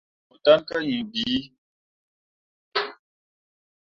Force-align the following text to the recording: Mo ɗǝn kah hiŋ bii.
Mo 0.27 0.35
ɗǝn 0.43 0.59
kah 0.67 0.83
hiŋ 0.87 1.01
bii. 1.11 1.41